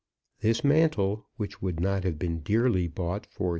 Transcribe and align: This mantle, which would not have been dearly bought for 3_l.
This 0.39 0.63
mantle, 0.63 1.27
which 1.37 1.61
would 1.61 1.79
not 1.79 2.03
have 2.05 2.17
been 2.17 2.39
dearly 2.39 2.87
bought 2.87 3.27
for 3.27 3.49
3_l. 3.49 3.49